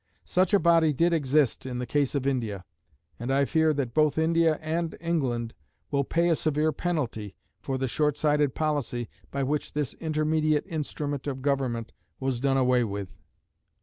Such 0.25 0.51
a 0.51 0.57
body 0.57 0.93
did 0.93 1.13
exist 1.13 1.63
in 1.63 1.77
the 1.77 1.85
case 1.85 2.15
of 2.15 2.25
India; 2.25 2.65
and 3.19 3.31
I 3.31 3.45
fear 3.45 3.71
that 3.73 3.93
both 3.93 4.17
India 4.17 4.57
and 4.59 4.97
England 4.99 5.53
will 5.91 6.03
pay 6.03 6.29
a 6.29 6.35
severe 6.35 6.71
penalty 6.71 7.35
for 7.59 7.77
the 7.77 7.85
shortsighted 7.87 8.55
policy 8.55 9.09
by 9.29 9.43
which 9.43 9.73
this 9.73 9.93
intermediate 9.93 10.65
instrument 10.65 11.27
of 11.27 11.43
government 11.43 11.93
was 12.19 12.39
done 12.39 12.57
away 12.57 12.83
with. 12.83 13.21